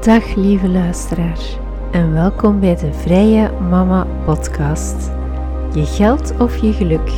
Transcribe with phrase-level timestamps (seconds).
[0.00, 1.58] Dag lieve luisteraar
[1.92, 5.10] en welkom bij de Vrije Mama Podcast.
[5.74, 7.08] Je geld of je geluk,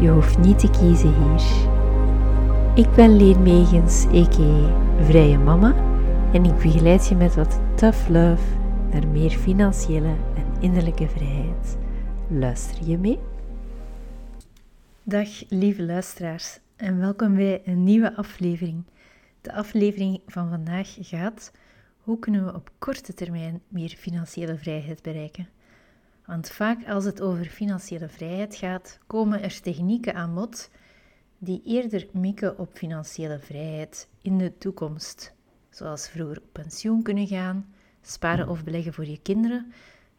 [0.00, 1.42] je hoeft niet te kiezen hier.
[2.74, 4.06] Ik ben Leen Megens.
[5.00, 5.74] Vrije Mama
[6.32, 8.42] en ik begeleid je met wat tough love
[8.90, 11.78] naar meer financiële en innerlijke vrijheid.
[12.28, 13.18] Luister je mee?
[15.02, 18.84] Dag lieve luisteraars en welkom bij een nieuwe aflevering.
[19.40, 21.52] De aflevering van vandaag gaat
[22.08, 25.48] hoe kunnen we op korte termijn meer financiële vrijheid bereiken?
[26.26, 30.70] Want vaak als het over financiële vrijheid gaat, komen er technieken aan bod
[31.38, 35.32] die eerder mikken op financiële vrijheid in de toekomst.
[35.70, 39.72] Zoals vroeger op pensioen kunnen gaan, sparen of beleggen voor je kinderen.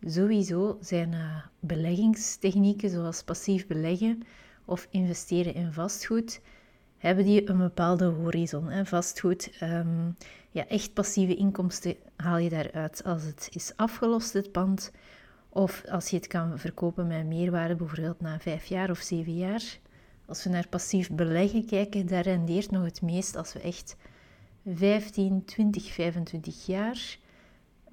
[0.05, 4.23] Sowieso zijn uh, beleggingstechnieken zoals passief beleggen
[4.65, 6.41] of investeren in vastgoed
[6.99, 8.85] hebben die een bepaalde horizon.
[8.85, 10.15] Vastgoed, um,
[10.51, 14.91] ja, echt passieve inkomsten haal je daaruit als het is afgelost, het pand.
[15.49, 19.63] Of als je het kan verkopen met meerwaarde, bijvoorbeeld na vijf jaar of zeven jaar.
[20.25, 23.95] Als we naar passief beleggen kijken, daar rendeert nog het meest als we echt
[24.65, 27.17] 15, 20, 25 jaar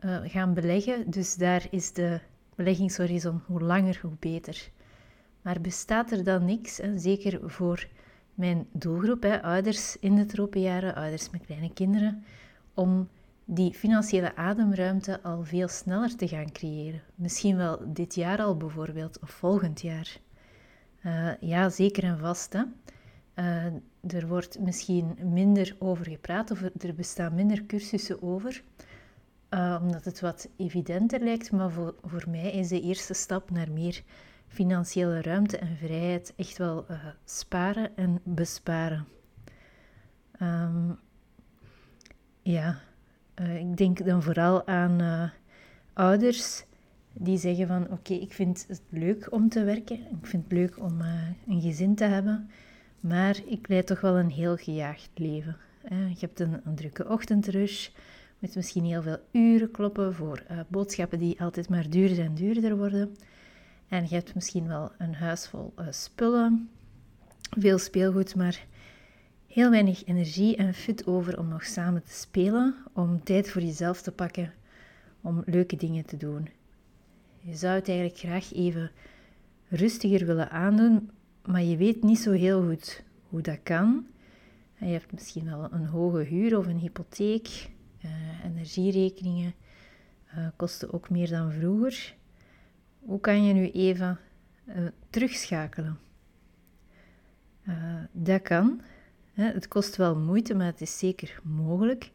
[0.00, 1.10] uh, gaan beleggen.
[1.10, 2.20] Dus daar is de
[2.54, 4.70] beleggingshorizon hoe langer, hoe beter.
[5.42, 7.88] Maar bestaat er dan niks, en zeker voor
[8.34, 12.24] mijn doelgroep, hè, ouders in de tropenjaren, ouders met kleine kinderen,
[12.76, 13.08] om
[13.44, 17.02] die financiële ademruimte al veel sneller te gaan creëren.
[17.14, 20.18] Misschien wel dit jaar al bijvoorbeeld, of volgend jaar.
[21.04, 22.52] Uh, ja, zeker en vast.
[22.52, 22.62] Hè.
[23.34, 23.64] Uh,
[24.14, 28.62] er wordt misschien minder over gepraat, of er bestaan minder cursussen over,
[29.50, 31.52] uh, omdat het wat evidenter lijkt.
[31.52, 34.02] Maar voor, mij is de eerste stap naar meer
[34.46, 36.86] financiële ruimte en vrijheid echt wel
[37.24, 39.06] sparen en besparen.
[40.42, 40.98] Um,
[42.46, 42.78] ja,
[43.40, 45.30] uh, ik denk dan vooral aan uh,
[45.92, 46.64] ouders
[47.12, 50.80] die zeggen van oké, ik vind het leuk om te werken, ik vind het leuk
[50.80, 51.00] om
[51.46, 52.50] een gezin te hebben,
[53.00, 55.56] maar ik leid toch wel een heel gejaagd leven.
[55.88, 57.88] Je hebt een, een drukke ochtendrush,
[58.38, 63.16] met misschien heel veel uren kloppen voor boodschappen die altijd maar duurder en duurder worden.
[63.88, 66.70] En je hebt misschien wel een huis vol spullen,
[67.58, 68.66] veel speelgoed, maar
[69.56, 74.02] heel weinig energie en fit over om nog samen te spelen, om tijd voor jezelf
[74.02, 74.52] te pakken,
[75.20, 76.48] om leuke dingen te doen.
[77.40, 78.90] Je zou het eigenlijk graag even
[79.68, 81.10] rustiger willen aandoen,
[81.44, 84.06] maar je weet niet zo heel goed hoe dat kan.
[84.78, 87.70] je hebt misschien wel een hoge huur of een hypotheek,
[88.04, 88.10] uh,
[88.44, 89.54] energierekeningen
[90.34, 92.14] uh, kosten ook meer dan vroeger.
[92.98, 94.18] Hoe kan je nu even
[94.64, 95.98] uh, terugschakelen?
[98.12, 98.80] Dat kan.
[99.36, 102.10] Het kost wel moeite, maar het is zeker mogelijk.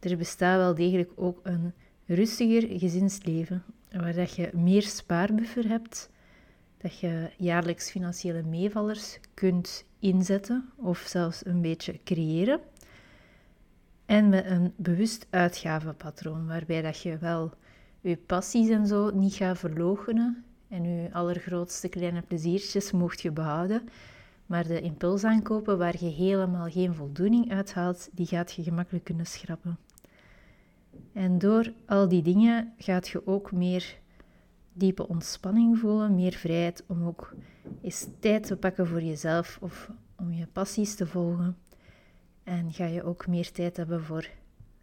[0.00, 1.72] Er bestaat wel degelijk ook een
[2.04, 6.10] rustiger gezinsleven, waar dat je meer spaarbuffer hebt,
[6.78, 12.60] dat je jaarlijks financiële meevallers kunt inzetten of zelfs een beetje creëren.
[14.04, 17.52] En met een bewust uitgavenpatroon, waarbij dat je wel
[18.00, 23.88] je passies en zo niet gaat verloochenen en je allergrootste kleine pleziertjes mocht je behouden.
[24.46, 29.26] Maar de impulsaankopen waar je helemaal geen voldoening uit haalt, die gaat je gemakkelijk kunnen
[29.26, 29.78] schrappen.
[31.12, 33.98] En door al die dingen gaat je ook meer
[34.72, 37.34] diepe ontspanning voelen, meer vrijheid om ook
[37.82, 41.56] eens tijd te pakken voor jezelf of om je passies te volgen.
[42.42, 44.28] En ga je ook meer tijd hebben voor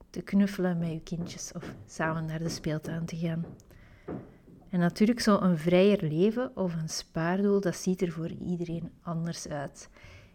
[0.09, 3.45] te knuffelen met je kindjes of samen naar de speeltuin te gaan.
[4.73, 9.89] En natuurlijk zo'n vrijer leven of een spaardoel, dat ziet er voor iedereen anders uit.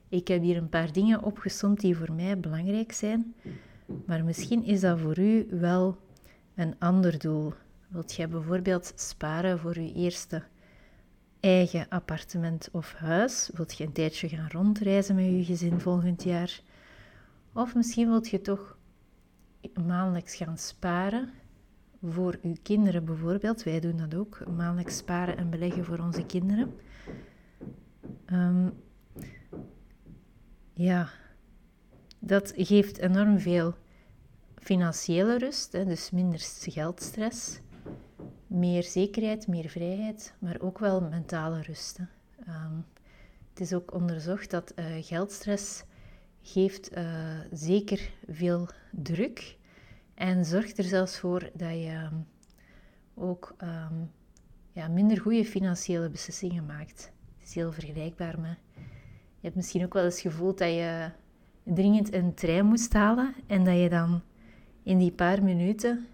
[0.08, 3.34] Ik heb hier een paar dingen opgesomd die voor mij belangrijk zijn,
[4.06, 5.96] maar misschien is dat voor u wel
[6.54, 7.52] een ander doel.
[7.88, 10.42] Wilt je bijvoorbeeld sparen voor je eerste
[11.40, 13.50] eigen appartement of huis?
[13.54, 16.60] Wilt je een tijdje gaan rondreizen met je gezin volgend jaar?
[17.52, 18.76] Of misschien wilt je toch
[19.86, 21.30] maandelijks gaan sparen
[22.02, 23.62] voor uw kinderen bijvoorbeeld.
[23.62, 26.74] Wij doen dat ook, maandelijks sparen en beleggen voor onze kinderen.
[28.32, 28.72] Um,
[30.72, 31.08] ja,
[32.18, 33.74] dat geeft enorm veel
[34.54, 37.60] financiële rust, hè, dus minder geldstress,
[38.46, 41.98] meer zekerheid, meer vrijheid, maar ook wel mentale rust.
[42.48, 42.84] Um,
[43.50, 45.84] het is ook onderzocht dat uh, geldstress
[46.42, 49.56] geeft uh, zeker veel druk
[50.18, 52.14] en zorgt er zelfs voor dat je ehm,
[53.14, 54.10] ook um,
[54.72, 57.12] ja, minder goede financiële beslissingen maakt.
[57.38, 58.56] Het is heel vergelijkbaar met...
[59.40, 61.10] Je hebt misschien ook wel eens gevoeld dat je
[61.62, 64.22] dringend een trein moest halen en dat je dan
[64.82, 66.06] in die paar minuten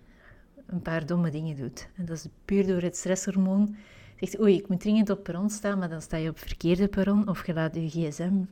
[0.66, 1.88] een paar domme dingen doet.
[1.96, 3.76] En dat is puur door het stresshormoon.
[4.20, 6.88] Zegt, oei, ik moet dringend op perron staan, maar dan sta je op het verkeerde
[6.88, 7.28] perron.
[7.28, 8.44] Of je laat je gsm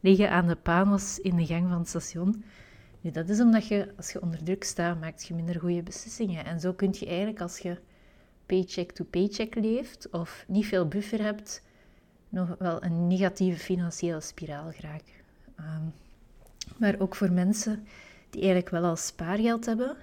[0.00, 2.44] liggen aan de panos in de gang van het station.
[3.00, 6.44] Nu, dat is omdat je, als je onder druk staat, maakt je minder goede beslissingen.
[6.44, 7.78] En zo kun je eigenlijk, als je
[8.46, 11.62] paycheck to paycheck leeft, of niet veel buffer hebt,
[12.28, 15.14] nog wel een negatieve financiële spiraal geraken.
[15.56, 15.82] Ehm,
[16.76, 17.86] maar ook voor mensen
[18.30, 19.96] die eigenlijk wel al spaargeld hebben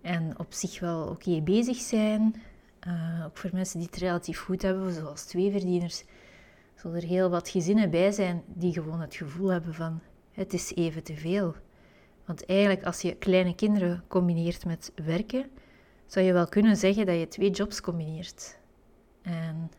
[0.00, 2.42] en op zich wel oké bezig zijn.
[2.86, 6.04] Uh, ook voor mensen die het relatief goed hebben, zoals twee verdieners,
[6.74, 10.00] zullen er heel wat gezinnen bij zijn die gewoon het gevoel hebben van
[10.32, 11.54] het is even te veel.
[12.30, 15.50] Want eigenlijk als je kleine kinderen combineert met werken,
[16.06, 18.58] zou je wel kunnen zeggen dat je twee jobs combineert.
[19.22, 19.70] En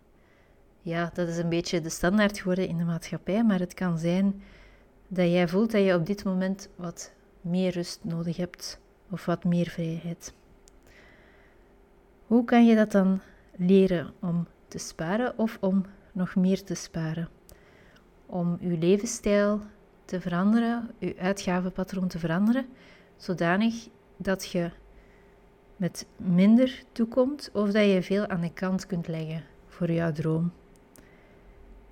[0.81, 4.43] ja, dat is een beetje de standaard geworden in de maatschappij, maar het kan zijn
[5.07, 9.43] dat jij voelt dat je op dit moment wat meer rust nodig hebt of wat
[9.43, 10.33] meer vrijheid.
[12.27, 13.19] Hoe kan je dat dan
[13.55, 17.29] leren om te sparen of om nog meer te sparen?
[18.25, 19.61] Om uw levensstijl
[20.11, 22.65] te veranderen, uw uitgavenpatroon te veranderen,
[23.17, 23.87] zodanig
[24.17, 24.69] dat je
[25.75, 30.51] met minder toekomt of dat je veel aan de kant kunt leggen voor jouw droom.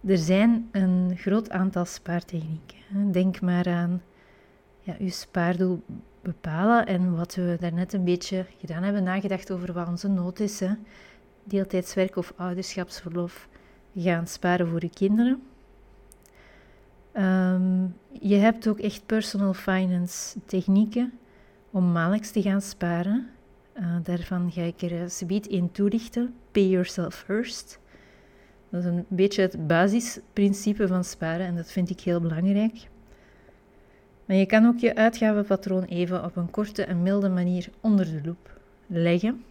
[0.05, 3.11] Er zijn een groot aantal spaartechnieken.
[3.11, 4.01] Denk maar aan
[4.79, 5.83] ja, je spaardoel
[6.21, 10.59] bepalen en wat we daarnet een beetje gedaan hebben, nagedacht over wat onze nood is.
[10.59, 10.73] Hè.
[11.43, 13.47] Deeltijdswerk of ouderschapsverlof,
[13.95, 15.41] gaan sparen voor je kinderen.
[17.19, 17.85] Ehm,
[18.21, 21.13] je hebt ook echt personal finance technieken
[21.71, 23.29] om maandelijks te gaan sparen.
[23.79, 26.33] Uh, daarvan ga ik er subiet in toelichten.
[26.51, 27.79] Pay yourself first.
[28.69, 32.87] Dat is een beetje het basisprincipe van sparen en dat vind ik heel belangrijk.
[34.25, 38.21] Maar je kan ook je uitgavenpatroon even op een korte en milde manier onder de
[38.25, 39.43] loep leggen.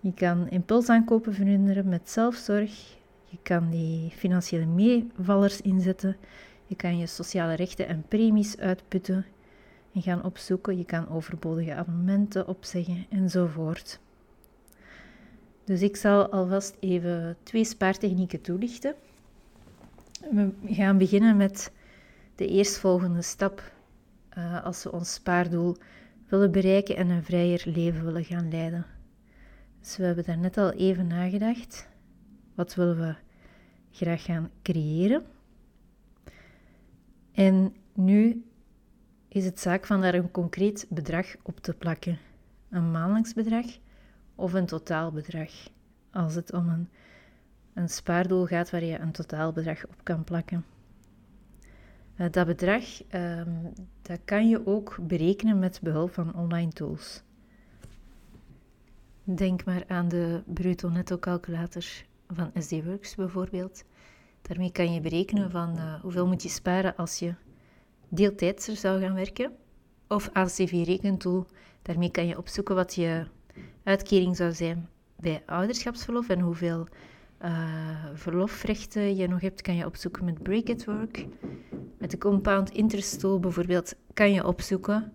[0.00, 3.02] Je kan impulsaankopen verminderen met zelfzorg.
[3.34, 6.16] Je kan die financiële meevallers inzetten.
[6.66, 9.26] Je kan je sociale rechten en premies uitputten
[9.92, 10.78] en gaan opzoeken.
[10.78, 13.98] Je kan overbodige abonnementen opzeggen enzovoort.
[15.64, 18.94] Dus ik zal alvast even twee spaartechnieken toelichten.
[20.30, 21.72] We gaan beginnen met
[22.34, 23.72] de eerstvolgende stap
[24.38, 25.76] uh, als we ons spaardoel
[26.28, 28.86] willen bereiken en een vrijer leven willen gaan leiden.
[29.80, 31.88] Dus we hebben daar net al even nagedacht.
[32.54, 33.23] Wat willen we
[33.94, 35.24] graag gaan creëren?
[37.32, 38.44] En nu
[39.28, 42.18] is het zaak van daar een concreet bedrag op te plakken.
[42.70, 43.66] Een maandelijks bedrag
[44.34, 45.50] of een totaalbedrag.
[46.10, 46.88] Als het om een,
[47.72, 50.64] een spaardoel gaat waar je een totaalbedrag op kan plakken.
[52.16, 57.22] Uh, dat bedrag um, dat kan je ook berekenen met behulp van online tools.
[59.24, 62.04] Denk maar aan de bruto netto calculator
[62.34, 63.84] van SDWorks bijvoorbeeld.
[64.42, 67.34] Daarmee kan je berekenen van uh, hoeveel moet je sparen als je
[68.08, 69.52] deeltijdser zou gaan werken.
[70.08, 71.46] Of ACV-rekentool,
[71.82, 73.26] daarmee kan je opzoeken wat je
[73.82, 76.88] uitkering zou zijn bij ouderschapsverlof en hoeveel
[77.44, 81.26] uh, verlofrechten je nog hebt, kan je opzoeken met Break It Work.
[81.98, 85.12] Met de Compound Interest Tool bijvoorbeeld kan je opzoeken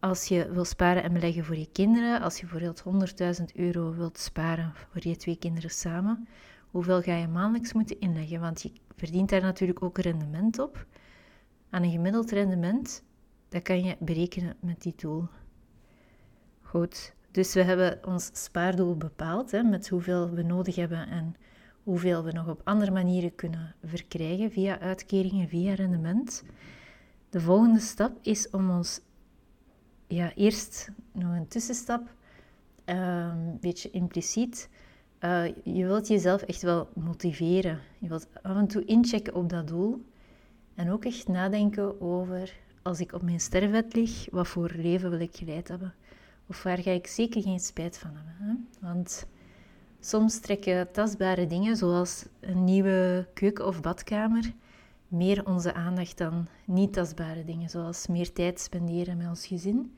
[0.00, 2.20] als je wil sparen en beleggen voor je kinderen.
[2.20, 3.10] Als je bijvoorbeeld
[3.40, 6.28] 100.000 euro wilt sparen voor je twee kinderen samen,
[6.70, 8.40] hoeveel ga je maandelijks moeten inleggen?
[8.40, 10.86] Want je verdient daar natuurlijk ook rendement op.
[11.70, 13.02] Aan een gemiddeld rendement,
[13.48, 15.28] dat kan je berekenen met die tool.
[16.62, 21.36] Goed, dus we hebben ons spaardoel bepaald hè, met hoeveel we nodig hebben en
[21.82, 26.44] hoeveel we nog op andere manieren kunnen verkrijgen via uitkeringen, via rendement.
[27.30, 29.00] De volgende stap is om ons,
[30.06, 32.14] ja, eerst nog een tussenstap,
[32.84, 34.68] ehm, een beetje impliciet.
[35.20, 37.80] Uh, je wilt jezelf echt wel motiveren.
[37.98, 40.04] Je wilt af en toe inchecken op dat doel.
[40.74, 45.20] En ook echt nadenken over, als ik op mijn sterfbed lig, wat voor leven wil
[45.20, 45.94] ik geleid hebben?
[46.46, 48.68] Of waar ga ik zeker geen spijt van hebben?
[48.80, 49.26] Want
[50.00, 54.52] soms trekken tastbare dingen, zoals een nieuwe keuken of badkamer,
[55.08, 59.96] meer onze aandacht dan niet tastbare dingen, zoals meer tijd spenderen met ons gezin,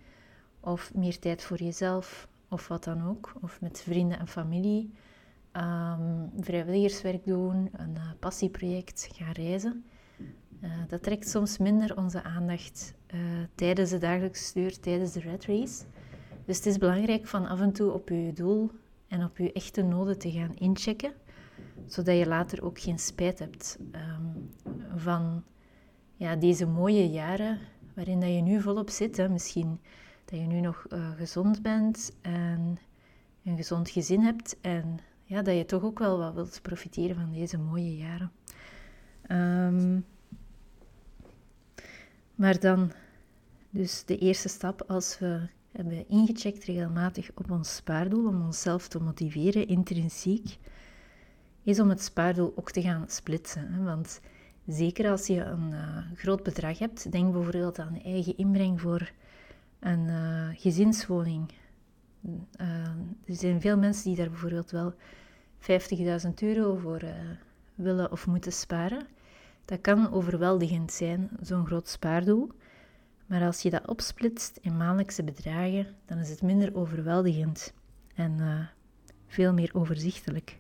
[0.61, 4.91] of meer tijd voor jezelf, of wat dan ook, of met vrienden en familie,
[5.53, 9.85] um, vrijwilligerswerk doen, een uh, passieproject, gaan reizen.
[10.61, 13.21] Uh, dat trekt soms minder onze aandacht uh,
[13.55, 15.85] tijdens de dagelijkse stuur, tijdens de red race.
[16.45, 18.71] Dus het is belangrijk van af en toe op je doel
[19.09, 21.13] en op je echte noden te gaan inchecken,
[21.89, 24.51] zodat je later ook geen spijt hebt um,
[24.97, 25.45] van
[26.17, 27.59] ja, deze mooie jaren
[27.95, 29.17] waarin dat je nu volop zit.
[29.17, 29.29] Hè.
[29.29, 29.81] Misschien
[30.25, 32.79] dat je nu nog uh, gezond bent en
[33.45, 37.33] een gezond gezin hebt en ja, dat je toch ook wel wat wilt profiteren van
[37.33, 38.33] deze mooie jaren.
[39.31, 40.05] Um,
[42.35, 42.93] maar dan,
[43.71, 49.01] dus de eerste stap als we hebben ingecheckt regelmatig op ons spaardoel, om onszelf te
[49.01, 50.59] motiveren, intrinsiek,
[51.69, 53.85] is om het spaardoel ook te gaan splitsen.
[53.85, 54.21] Want
[54.67, 59.13] zeker als je een uh, groot bedrag hebt, denk bijvoorbeeld aan eigen inbreng voor
[59.81, 61.53] een uh, gezinswoning.
[62.25, 62.37] Uh,
[63.25, 64.95] er zijn veel mensen die daar bijvoorbeeld wel
[65.61, 67.03] 50.000 euro voor
[67.75, 69.07] willen of moeten sparen.
[69.65, 72.51] Dat kan overweldigend zijn, zo'n groot spaardoel.
[73.27, 77.73] Maar als je dat opsplitst in maandelijkse bedragen, dan is het minder overweldigend
[78.15, 78.69] en
[79.27, 80.57] veel meer overzichtelijk.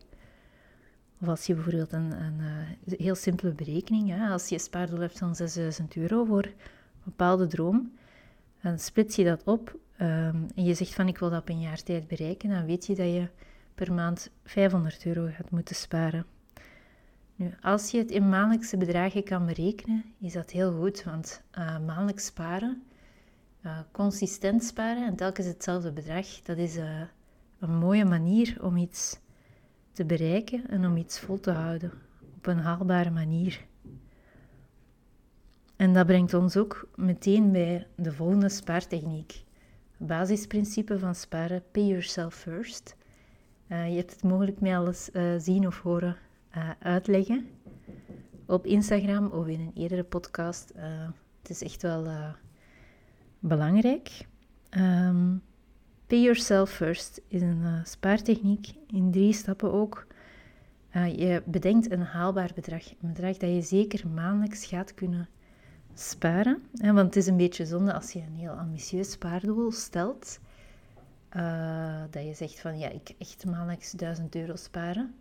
[1.21, 2.41] Of als je bijvoorbeeld een, een
[2.89, 6.53] uh, heel simpele berekening, hè, als je een spaardoel hebt van 6000 euro voor een
[7.05, 7.93] bepaalde droom,
[8.63, 11.61] dan splits je dat op um, en je zegt van ik wil dat op een
[11.61, 13.29] jaar tijd bereiken, dan weet je dat je
[13.75, 16.27] per maand 500 euro gaat moeten sparen.
[17.35, 21.79] Nu, als je het in maandelijkse bedragen kan berekenen, is dat heel goed, want uh,
[21.87, 22.83] maandelijks sparen,
[23.65, 26.77] uh, consistent sparen en telkens hetzelfde bedrag, dat is
[27.59, 29.19] een mooie manier om iets
[29.99, 31.93] te bereiken en om iets vol te houden
[32.37, 33.67] op een haalbare manier.
[35.77, 39.45] En dat brengt ons ook meteen bij de volgende spaartechniek.
[39.97, 42.97] Basisprincipe van sparen, pay yourself first.
[43.67, 46.17] je hebt het mogelijk mij alles zien of horen
[46.57, 47.49] uh, uitleggen
[48.47, 50.73] op Instagram of in een eerdere podcast.
[51.43, 52.07] Het is echt wel
[53.39, 54.27] belangrijk.
[54.71, 55.43] Um,
[56.09, 60.07] pay yourself first is een spaartechniek in drie stappen ook.
[60.93, 65.29] je bedenkt een haalbaar bedrag, een bedrag dat je zeker maandelijks gaat kunnen
[65.95, 66.63] sparen.
[66.75, 70.41] Hè, want het is een beetje zonde als je een heel ambitieus spaardoel stelt.
[72.11, 75.15] dat je zegt van ja, ik echt maandelijks 1000 euro sparen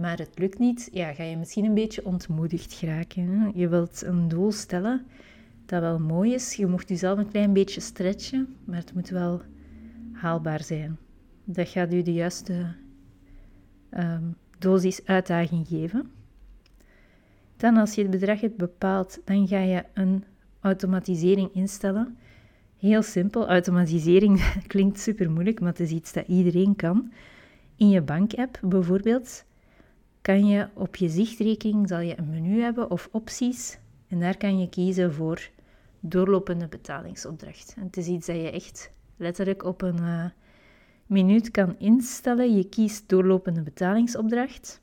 [0.00, 3.52] maar het lukt niet, ja, ga je misschien een beetje ontmoedigd geraken.
[3.54, 5.06] Je wilt een doel stellen
[5.66, 6.54] dat wel mooi is.
[6.54, 9.40] Je mocht jezelf een klein beetje stretchen, maar het moet wel
[10.20, 10.98] haalbaar zijn.
[11.44, 12.74] Dat gaat u de juiste
[13.90, 16.10] um, dosis uitdaging geven.
[17.56, 20.24] Dan, als je het bedrag hebt bepaald, dan ga je een
[20.60, 22.18] automatisering instellen.
[22.76, 27.12] Heel simpel, automatisering klinkt super moeilijk, maar het is iets dat iedereen kan.
[27.76, 29.44] In je bankapp bijvoorbeeld
[30.22, 34.58] kan je op je zichtrekening zal je een menu hebben of opties en daar kan
[34.58, 35.50] je kiezen voor
[36.00, 37.74] doorlopende betalingsopdracht.
[37.76, 40.24] En het is iets dat je echt letterlijk op een uh,
[41.06, 42.56] minuut kan instellen.
[42.56, 44.80] Je kiest doorlopende betalingsopdracht.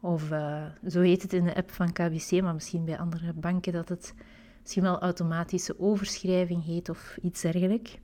[0.00, 3.72] Of uh, zo heet het in de app van KBC, maar misschien bij andere banken
[3.72, 4.14] dat het
[4.60, 7.98] misschien wel automatische overschrijving heet of iets dergelijks.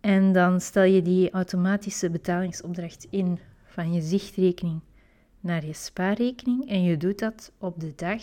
[0.00, 4.80] En dan stel je die automatische betalingsopdracht in van je zichtrekening
[5.40, 8.22] naar je spaarrekening en je doet dat op de dag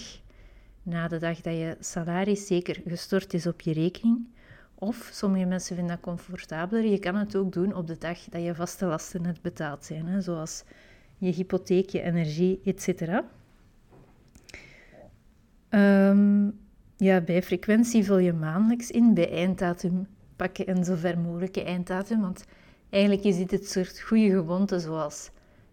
[0.84, 4.28] na de dag dat je salaris zeker gestort is op je rekening.
[4.84, 6.86] Of sommige mensen vinden dat comfortabeler.
[6.86, 10.06] Je kan het ook doen op de dag dat je vaste lasten net betaald zijn,
[10.06, 10.64] hè, zoals
[11.18, 13.22] je hypotheek, je energie, etc.
[15.70, 16.60] Um,
[16.98, 21.64] ja, bij frequentie vul je maandelijks in, bij einddatum pak je een zo ver mogelijke
[21.64, 22.46] einddatum, want
[22.90, 25.30] eigenlijk is dit het soort goede gewoonte zoals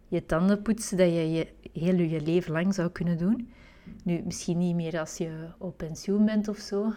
[0.09, 3.50] je tanden poetsen dat je, je heel je leven lang zou kunnen doen.
[4.05, 6.93] Nu, misschien niet meer als je op pensioen bent of zo.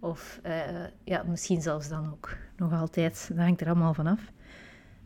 [0.00, 0.60] Of uh,
[1.04, 3.28] ja, misschien zelfs dan ook nog altijd.
[3.28, 4.20] Dat hangt er allemaal vanaf.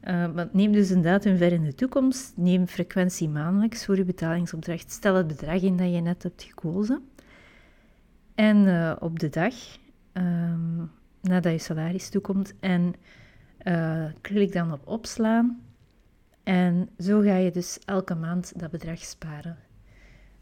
[0.05, 2.37] Uh, maar neem dus een datum ver in de toekomst.
[2.37, 4.91] Neem frequentie maandelijks voor je betalingsopdracht.
[4.91, 7.09] Stel het bedrag in dat je net hebt gekozen.
[8.35, 9.55] En uh, op de dag,
[10.13, 12.95] um, nadat je salaris toekomt, en
[14.21, 15.63] klik dan op opslaan.
[16.43, 19.57] En zo ga je dus elke maand dat bedrag sparen.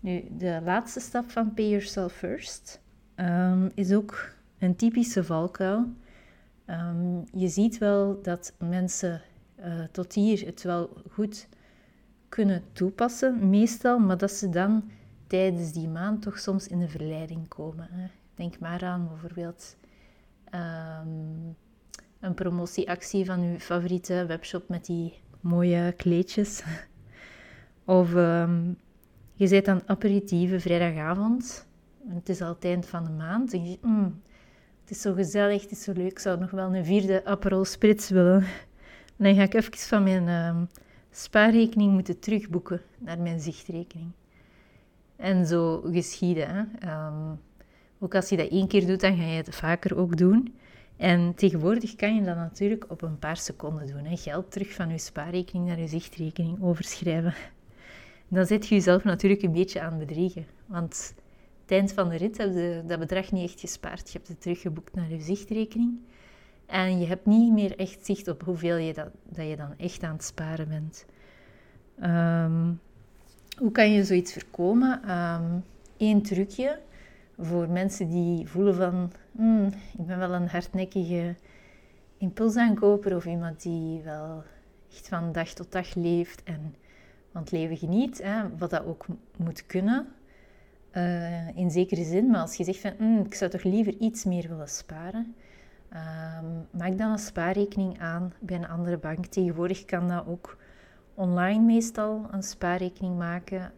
[0.01, 2.81] Nu, de laatste stap van Pay Yourself First
[3.17, 5.93] um, is ook een typische valkuil.
[6.67, 9.23] Um, je ziet wel dat mensen
[9.61, 11.49] uh, tot hier het wel goed
[12.29, 14.91] kunnen toepassen, meestal, maar dat ze dan
[15.27, 17.89] tijdens die maand toch soms in de verleiding komen.
[17.91, 18.07] Hè.
[18.35, 19.77] Denk maar aan bijvoorbeeld
[20.55, 21.57] um,
[22.21, 26.63] een promotieactie van uw favoriete webshop met die mooie kleedjes.
[27.85, 28.79] Of um,
[29.35, 31.67] je zit aan aperitieven vrijdagavond.
[32.09, 33.53] Het is al het eind van de maand.
[33.53, 34.21] En je mm,
[34.89, 36.11] het is zo gezellig, het is zo leuk.
[36.11, 38.43] Ik zou nog wel een vierde Aperol Spritz willen.
[39.17, 40.69] En dan ga ik even van mijn um,
[41.11, 44.11] spaarrekening moeten terugboeken naar mijn zichtrekening.
[45.17, 46.49] En zo geschieden.
[46.49, 46.61] Hè?
[47.07, 47.41] Um,
[47.99, 50.55] ook als je dat één keer doet, dan ga je het vaker ook doen.
[50.97, 54.05] En tegenwoordig kan je dat natuurlijk op een paar seconden doen.
[54.05, 54.17] Hè.
[54.17, 57.35] Geld terug van je spaarrekening naar je zichtrekening overschrijven.
[58.29, 60.47] Dan zet je jezelf natuurlijk een beetje aan bedriegen.
[60.67, 61.15] Want
[61.69, 64.11] tijdens van de rit heb je dat bedrag niet echt gespaard.
[64.11, 65.99] Je hebt het teruggeboekt naar je zichtrekening.
[66.67, 70.03] En je hebt niet meer echt zicht op hoeveel je dat, dat je dan echt
[70.03, 71.07] aan het sparen bent.
[72.01, 72.73] Ehm,
[73.59, 75.01] hoe kan je zoiets voorkomen?
[75.97, 76.79] Eén trucje
[77.39, 79.13] voor mensen die voelen van...
[79.33, 79.67] Hmm,
[79.99, 81.35] ik ben wel een hardnekkige
[82.19, 84.43] impulsaankoper of iemand die wel
[84.91, 86.75] echt van dag tot dag leeft en
[87.33, 88.23] van het leven geniet.
[88.23, 89.07] Hè, wat dat ook
[89.37, 90.07] moet kunnen.
[90.99, 92.31] Uh, in zekere zin.
[92.31, 92.93] Maar als je zegt van...
[92.99, 95.35] Hmm, ik zou toch liever iets meer willen sparen...
[95.93, 99.27] Um, maak dan een spaarrekening aan bij een andere bank.
[99.27, 100.57] Tegenwoordig kan dat ook
[101.15, 103.61] online meestal een spaarrekening maken.
[103.61, 103.71] Um,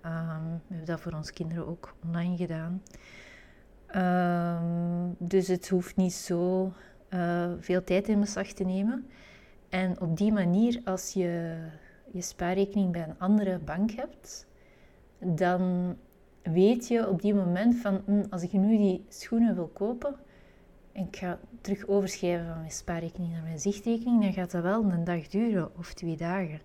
[0.67, 2.83] we hebben dat voor onze kinderen ook online gedaan.
[3.97, 6.73] Um, dus het hoeft niet zo
[7.11, 9.07] uh, veel tijd in beslag te nemen.
[9.69, 11.57] En op die manier, als je
[12.13, 14.47] je spaarrekening bij een andere bank hebt,
[15.19, 15.97] dan
[16.43, 20.15] weet je op die moment van hm, als ik nu die schoenen wil kopen,
[20.93, 24.85] en ik ga terug overschrijven van mijn spaarrekening naar mijn zichtrekening, dan gaat dat wel
[24.85, 26.61] een dag duren of twee dagen.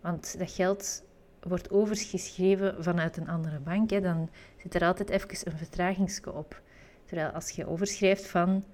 [0.00, 1.04] Want dat geld
[1.40, 6.62] wordt overgeschreven vanuit een andere bank, hè, dan zit er altijd even een vertragingsje op.
[7.04, 8.64] Terwijl als je overschrijft van,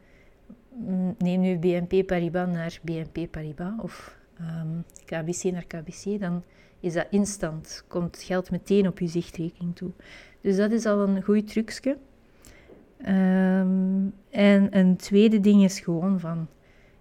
[0.75, 6.43] mm, neem nu BNP Paribas naar BNP Paribas of ehm, KBC naar KBC, dan
[6.81, 7.85] is dat instant.
[7.89, 9.91] Komt geld meteen op je zichtrekening toe.
[10.41, 11.97] Dus dat is al een goed trucje.
[13.01, 16.49] Um, en een tweede ding is gewoon van,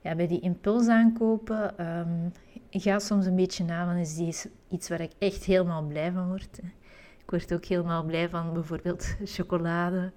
[0.02, 2.32] ja, bij die impulsaankopen, um,
[2.70, 6.12] ik ga soms een beetje na, want is die iets waar ik echt helemaal blij
[6.12, 6.60] van word.
[7.24, 10.12] Ik word ook helemaal blij van bijvoorbeeld chocolade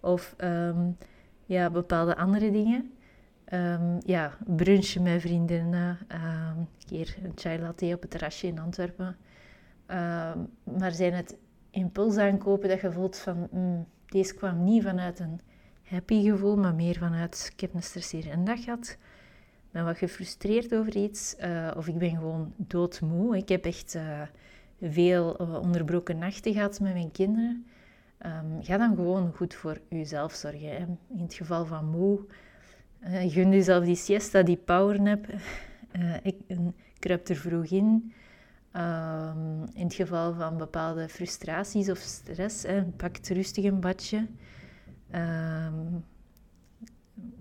[0.00, 0.36] of
[1.46, 2.92] ja, bepaalde andere dingen.
[4.04, 9.16] Ja, brunchen met vriendinnen, een keer een chai latte op het terrasje in Antwerpen.
[10.78, 11.36] maar zijn het
[11.70, 13.48] impulsaankopen dat je voelt van...
[13.50, 15.40] Mm, deze kwam niet vanuit een
[15.82, 18.96] happy gevoel, maar meer vanuit ik heb een stresserende dag gehad.
[19.70, 23.36] Ben wat gefrustreerd over iets uh, of ik ben gewoon doodmoe.
[23.36, 24.20] Ik heb echt uh,
[24.80, 27.66] veel uh, onderbroken nachten gehad met mijn kinderen.
[28.26, 30.98] Um, ga dan gewoon goed voor jezelf zorgen.
[31.08, 32.20] In het geval van moe,
[33.04, 35.26] gun jezelf die siesta, die powernap.
[36.22, 36.36] ik
[36.98, 38.12] kruip er vroeg in.
[38.76, 44.26] Um, in het geval van bepaalde frustraties of stress, hè, pak rustig een badje.
[45.14, 46.04] Um,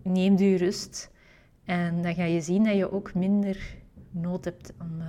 [0.04, 1.12] neem je rust.
[1.65, 3.76] En dan ga je zien dat je ook minder
[4.12, 5.06] nood hebt om uh,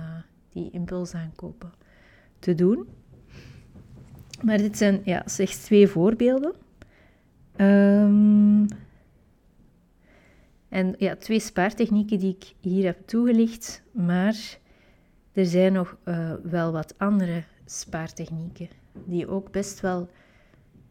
[0.49, 1.71] die impulsaankopen
[2.39, 2.87] te doen.
[4.41, 6.53] Maar dit zijn ja, slechts twee voorbeelden.
[7.57, 8.67] Um,
[10.75, 14.57] en ja, twee spaartechnieken die ik hier heb toegelicht, maar
[15.31, 18.69] er zijn nog uh, wel wat andere spaartechnieken
[19.05, 20.09] die ook best wel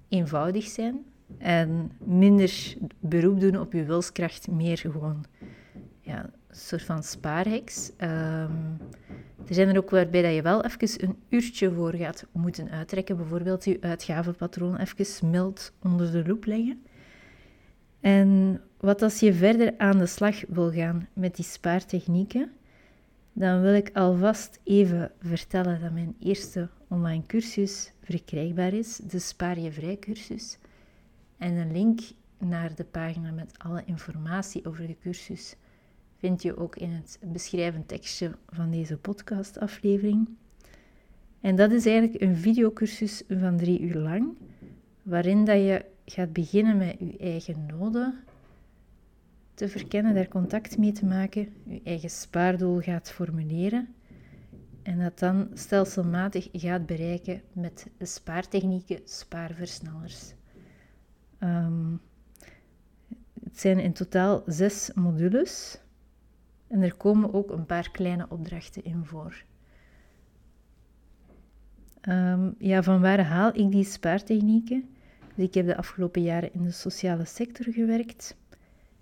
[0.09, 1.05] eenvoudig zijn
[1.38, 5.25] en minder beroep doen op je wilskracht, meer gewoon
[6.01, 7.90] ja, een soort van spaarheks.
[7.99, 8.79] Um,
[9.47, 13.16] er zijn er ook waarbij dat je wel even een uurtje voor gaat moeten uittrekken.
[13.16, 16.83] Bijvoorbeeld je uitgavenpatroon even mild onder de loep leggen.
[18.05, 22.53] En wat als je verder aan de slag wil gaan met die spaartechnieken,
[23.33, 29.59] dan wil ik alvast even vertellen dat mijn eerste online cursus verkrijgbaar is, de Spaar
[29.59, 30.59] je Vrij cursus.
[31.38, 32.01] En een link
[32.38, 35.57] naar de pagina met alle informatie over de cursus
[36.17, 40.29] vind je ook in het beschrijvend tekstje van deze podcastaflevering.
[41.40, 44.37] En dat is eigenlijk een videocursus van drie uur lang,
[45.03, 48.25] waarin dat je gaat beginnen met je eigen noden
[49.55, 53.95] te verkennen, daar contact mee te maken, je eigen spaardoel gaat formuleren
[54.83, 60.35] en dat dan stelselmatig gaat bereiken met spaartechnieken, spaarversnellers.
[61.40, 62.01] Um,
[63.45, 65.79] het zijn in totaal zes modules
[66.67, 69.45] en er komen ook een paar kleine opdrachten in voor.
[72.09, 74.93] Um, ja, van waar haal ik die spaartechnieken?
[75.35, 78.37] Dus ik heb de afgelopen jaren in de sociale sector gewerkt.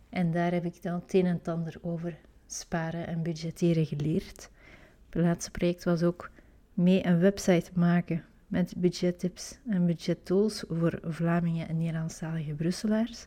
[0.08, 4.50] En daar heb ik dan het een en ander over sparen en budgetteren geleerd.
[5.10, 6.30] Het laatste project was ook
[6.74, 13.26] mee een website maken met budgettips en budgettools voor Vlamingen en Nederlandstalige Brusselaars.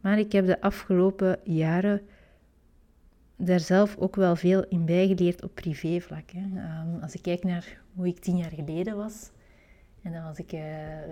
[0.00, 2.02] Maar ik heb de afgelopen jaren
[3.36, 6.30] daar zelf ook wel veel in bijgeleerd op privévlak.
[6.32, 9.30] Um, als ik kijk naar hoe ik tien jaar geleden was,
[10.02, 10.60] en dan was ik uh,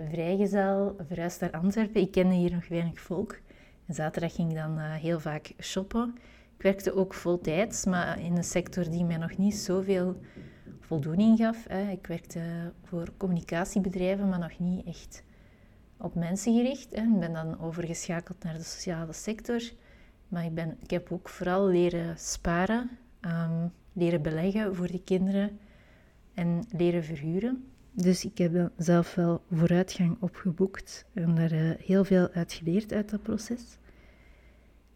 [0.09, 2.01] vrijgezel, verhuisd naar Antwerpen.
[2.01, 3.39] Ik kende hier nog weinig volk.
[3.85, 6.15] En zaterdag ging ik dan uh, heel vaak shoppen.
[6.57, 10.19] Ik werkte ook voltijds, maar in een sector die mij nog niet zoveel
[10.79, 11.65] voldoening gaf.
[11.67, 11.91] Hè.
[11.91, 15.23] Ik werkte voor communicatiebedrijven, maar nog niet echt
[15.97, 16.95] op mensen gericht.
[16.95, 17.01] Hè.
[17.01, 19.61] Ik ben dan overgeschakeld naar de sociale sector.
[20.27, 22.89] Maar ik, ben, ik heb ook vooral leren sparen,
[23.21, 25.59] um, leren beleggen voor de kinderen
[26.33, 27.70] en leren verhuren.
[27.91, 33.09] Dus ik heb zelf wel vooruitgang opgeboekt en daar uh, heel veel uit geleerd uit
[33.09, 33.77] dat proces.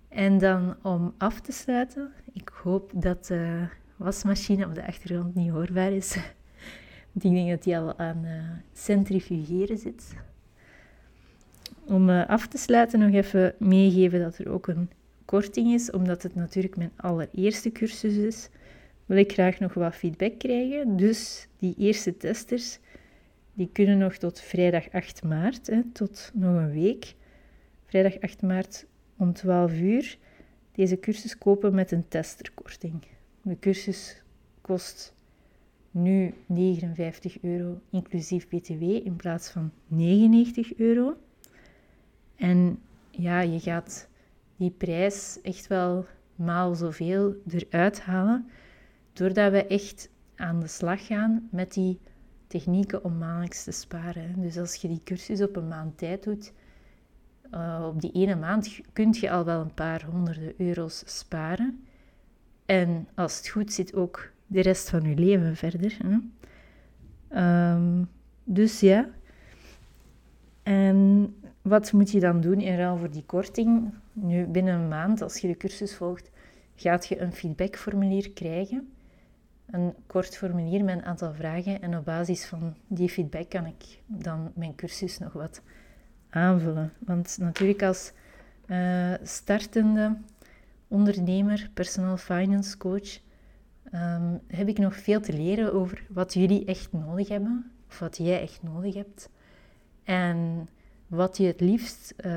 [0.09, 5.49] En dan om af te sluiten, ik hoop dat de wasmachine op de achtergrond niet
[5.49, 6.15] hoorbaar is.
[7.11, 8.31] Want ik denk dat die al aan uh,
[8.73, 10.13] centrifugeren zit.
[11.85, 14.89] Om uh, af te sluiten nog even meegeven dat er ook een
[15.25, 18.49] korting is, omdat het natuurlijk mijn allereerste cursus is,
[19.05, 20.97] wil ik graag nog wat feedback krijgen.
[20.97, 22.79] Dus die eerste testers,
[23.55, 27.15] die kunnen nog tot vrijdag 8 maart, hè, tot nog een week,
[27.85, 28.85] vrijdag 8 maart
[29.17, 30.17] om 12 uur,
[30.71, 33.03] deze cursus kopen met een testerkorting.
[33.41, 34.21] De cursus
[34.61, 35.13] kost
[35.91, 41.17] nu 59 euro inclusief BTW in plaats van 99 euro.
[42.35, 44.07] En ja, je gaat
[44.55, 48.49] die prijs echt wel maal zoveel eruit halen,
[49.13, 51.99] doordat we echt aan de slag gaan met die
[52.55, 54.41] technieken om maandelijks te sparen.
[54.41, 56.53] Dus als je die cursus op een maand tijd doet,
[57.51, 61.85] uh, op die ene maand kun je al wel een paar honderden euro's sparen.
[62.65, 65.97] En als het goed zit, ook de rest van je leven verder.
[66.03, 67.73] Hè?
[67.73, 68.09] Um,
[68.43, 69.09] dus ja.
[70.63, 73.93] En wat moet je dan doen in ruil voor die korting?
[74.13, 76.31] Nu, binnen een maand, als je de cursus volgt,
[76.75, 78.94] gaat je een feedbackformulier krijgen.
[79.71, 81.81] Een kort formulier met een aantal vragen.
[81.81, 85.61] En op basis van die feedback kan ik dan mijn cursus nog wat
[86.29, 86.93] aanvullen.
[86.99, 88.11] Want natuurlijk als
[88.67, 90.17] uh, startende
[90.87, 93.19] ondernemer, personal finance coach,
[93.93, 97.71] um, heb ik nog veel te leren over wat jullie echt nodig hebben.
[97.87, 99.29] Of wat jij echt nodig hebt.
[100.03, 100.69] En
[101.07, 102.33] wat je het liefst uh,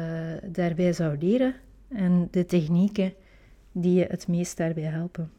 [0.51, 1.55] daarbij zou leren
[1.89, 3.13] en de technieken
[3.73, 5.31] die je het meest daarbij helpen.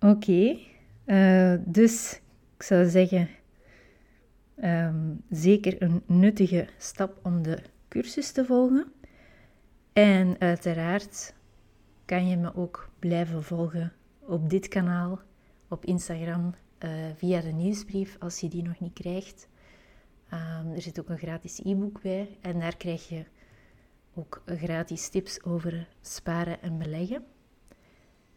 [0.00, 0.58] Oké,
[1.06, 2.20] uh, dus
[2.56, 3.28] ik zou zeggen,
[4.64, 7.58] um, zeker een nuttige stap om de
[7.88, 8.92] cursus te volgen.
[9.92, 11.34] En uiteraard
[12.04, 15.20] kan je me ook blijven volgen op dit kanaal,
[15.68, 19.48] op Instagram, uh, via de nieuwsbrief als je die nog niet krijgt.
[20.32, 23.24] Um, er zit ook een gratis e-book bij en daar krijg je
[24.14, 27.24] ook gratis tips over sparen en beleggen.